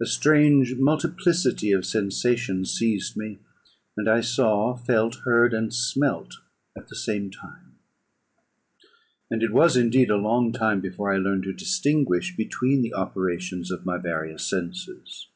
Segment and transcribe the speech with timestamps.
[0.00, 3.36] A strange multiplicity of sensations seized me,
[3.98, 6.36] and I saw, felt, heard, and smelt,
[6.74, 7.74] at the same time;
[9.30, 13.70] and it was, indeed, a long time before I learned to distinguish between the operations
[13.70, 15.26] of my various senses.